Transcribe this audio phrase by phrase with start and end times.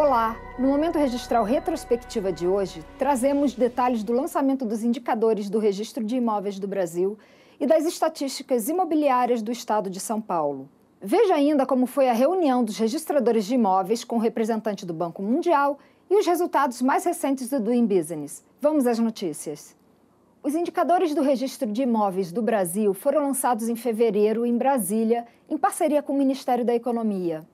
[0.00, 0.36] Olá!
[0.56, 6.14] No Momento Registral Retrospectiva de hoje, trazemos detalhes do lançamento dos indicadores do Registro de
[6.14, 7.18] Imóveis do Brasil
[7.58, 10.68] e das estatísticas imobiliárias do Estado de São Paulo.
[11.02, 15.20] Veja ainda como foi a reunião dos registradores de imóveis com o representante do Banco
[15.20, 18.44] Mundial e os resultados mais recentes do Doing Business.
[18.60, 19.76] Vamos às notícias.
[20.44, 25.58] Os indicadores do Registro de Imóveis do Brasil foram lançados em fevereiro em Brasília, em
[25.58, 27.44] parceria com o Ministério da Economia.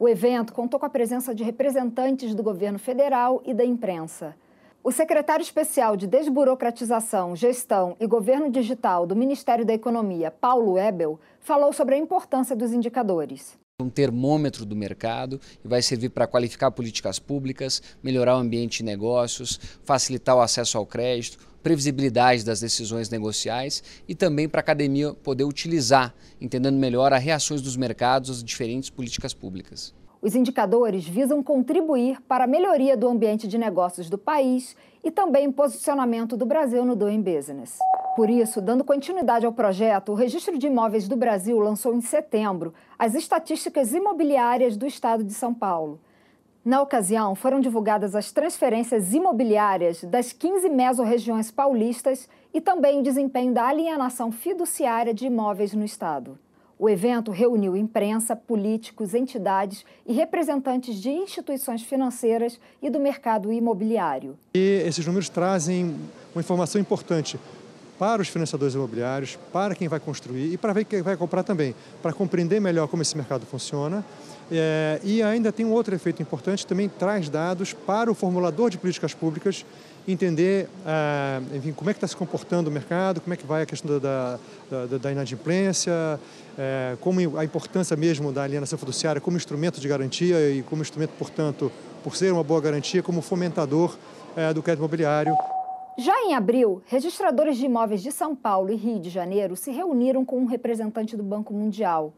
[0.00, 4.36] O evento contou com a presença de representantes do governo federal e da imprensa.
[4.84, 11.18] O secretário especial de Desburocratização, Gestão e Governo Digital do Ministério da Economia, Paulo Ebel,
[11.40, 16.68] falou sobre a importância dos indicadores um termômetro do mercado e vai servir para qualificar
[16.72, 21.38] políticas públicas, melhorar o ambiente de negócios, facilitar o acesso ao crédito,
[21.68, 27.60] previsibilidade das decisões negociais e também para a academia poder utilizar, entendendo melhor as reações
[27.60, 29.94] dos mercados às diferentes políticas públicas.
[30.22, 34.74] Os indicadores visam contribuir para a melhoria do ambiente de negócios do país
[35.04, 37.78] e também posicionamento do Brasil no Doing Business.
[38.16, 42.72] Por isso, dando continuidade ao projeto, o Registro de Imóveis do Brasil lançou em setembro
[42.98, 46.00] as estatísticas imobiliárias do Estado de São Paulo.
[46.64, 53.54] Na ocasião, foram divulgadas as transferências imobiliárias das 15 mesorregiões paulistas e também o desempenho
[53.54, 56.38] da alienação fiduciária de imóveis no Estado.
[56.78, 64.38] O evento reuniu imprensa, políticos, entidades e representantes de instituições financeiras e do mercado imobiliário.
[64.54, 65.96] E esses números trazem
[66.32, 67.38] uma informação importante
[67.98, 72.12] para os financiadores imobiliários, para quem vai construir e para quem vai comprar também, para
[72.12, 74.04] compreender melhor como esse mercado funciona.
[74.50, 78.78] É, e ainda tem um outro efeito importante, também traz dados para o formulador de
[78.78, 79.64] políticas públicas
[80.06, 83.62] entender ah, enfim, como é que está se comportando o mercado, como é que vai
[83.62, 84.38] a questão da,
[84.70, 85.92] da, da inadimplência,
[86.56, 91.10] é, como a importância mesmo da alienação fiduciária como instrumento de garantia e como instrumento,
[91.18, 91.70] portanto,
[92.02, 93.96] por ser uma boa garantia, como fomentador
[94.34, 95.36] é, do crédito imobiliário.
[96.00, 100.24] Já em abril, registradores de imóveis de São Paulo e Rio de Janeiro se reuniram
[100.24, 102.12] com um representante do Banco Mundial.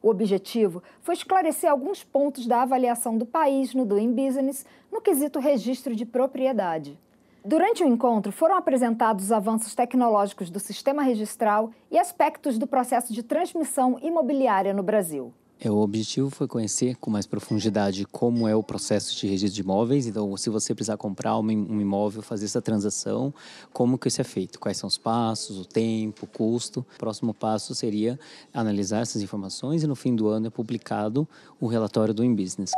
[0.00, 5.40] O objetivo foi esclarecer alguns pontos da avaliação do país no Doing Business no quesito
[5.40, 6.96] registro de propriedade.
[7.44, 13.12] Durante o encontro, foram apresentados os avanços tecnológicos do sistema registral e aspectos do processo
[13.12, 15.34] de transmissão imobiliária no Brasil.
[15.64, 19.62] É, o objetivo foi conhecer com mais profundidade como é o processo de registro de
[19.62, 20.06] imóveis.
[20.06, 23.32] Então, se você precisar comprar um imóvel, fazer essa transação,
[23.72, 24.60] como que isso é feito?
[24.60, 26.84] Quais são os passos, o tempo, o custo?
[26.96, 28.20] O próximo passo seria
[28.52, 31.26] analisar essas informações e no fim do ano é publicado
[31.58, 32.72] o relatório do InBusiness.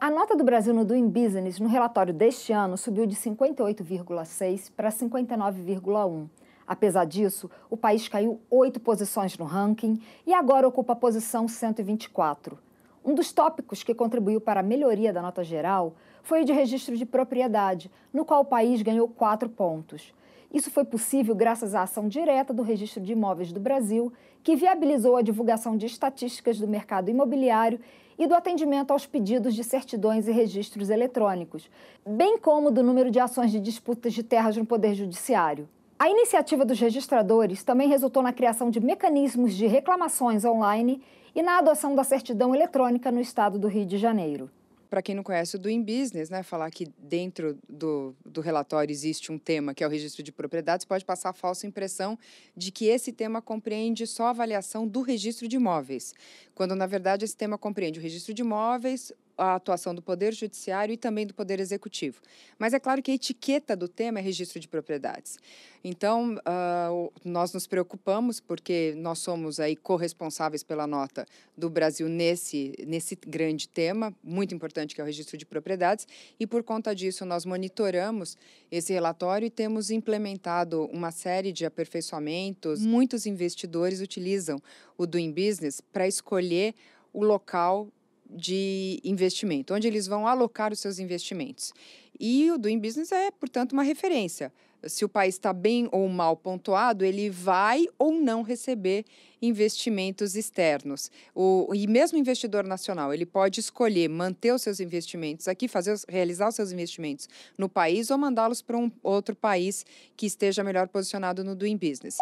[0.00, 4.90] A nota do Brasil no Doing Business no relatório deste ano subiu de 58,6 para
[4.90, 6.28] 59,1
[6.66, 12.58] Apesar disso, o país caiu oito posições no ranking e agora ocupa a posição 124.
[13.04, 15.94] Um dos tópicos que contribuiu para a melhoria da nota geral
[16.24, 20.12] foi o de registro de propriedade, no qual o país ganhou quatro pontos.
[20.52, 24.12] Isso foi possível graças à ação direta do Registro de Imóveis do Brasil,
[24.42, 27.78] que viabilizou a divulgação de estatísticas do mercado imobiliário
[28.18, 31.70] e do atendimento aos pedidos de certidões e registros eletrônicos,
[32.04, 35.68] bem como do número de ações de disputas de terras no Poder Judiciário.
[35.98, 41.02] A iniciativa dos registradores também resultou na criação de mecanismos de reclamações online
[41.34, 44.50] e na adoção da certidão eletrônica no estado do Rio de Janeiro.
[44.90, 49.32] Para quem não conhece o Doing Business, né, falar que dentro do, do relatório existe
[49.32, 52.18] um tema que é o registro de propriedades pode passar a falsa impressão
[52.54, 56.14] de que esse tema compreende só a avaliação do registro de imóveis,
[56.54, 60.92] quando na verdade esse tema compreende o registro de imóveis, a atuação do Poder Judiciário
[60.92, 62.20] e também do Poder Executivo.
[62.58, 65.38] Mas é claro que a etiqueta do tema é registro de propriedades.
[65.84, 71.26] Então, uh, nós nos preocupamos porque nós somos aí corresponsáveis pela nota
[71.56, 76.08] do Brasil nesse, nesse grande tema, muito importante que é o registro de propriedades,
[76.40, 78.36] e por conta disso nós monitoramos
[78.70, 82.80] esse relatório e temos implementado uma série de aperfeiçoamentos.
[82.80, 84.60] Muitos investidores utilizam
[84.98, 86.74] o Doing Business para escolher
[87.12, 87.88] o local
[88.30, 91.72] de investimento, onde eles vão alocar os seus investimentos.
[92.18, 94.52] E o Doing Business é, portanto, uma referência.
[94.84, 99.04] Se o país está bem ou mal pontuado, ele vai ou não receber
[99.40, 101.10] investimentos externos.
[101.34, 106.48] O, e mesmo investidor nacional, ele pode escolher manter os seus investimentos aqui, fazer, realizar
[106.48, 109.84] os seus investimentos no país ou mandá-los para um outro país
[110.16, 112.16] que esteja melhor posicionado no Doing Business.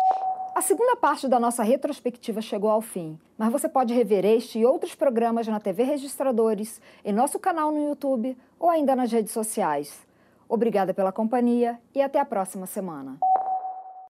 [0.55, 4.65] A segunda parte da nossa retrospectiva chegou ao fim, mas você pode rever este e
[4.65, 10.07] outros programas na TV Registradores, em nosso canal no YouTube ou ainda nas redes sociais.
[10.49, 13.19] Obrigada pela companhia e até a próxima semana.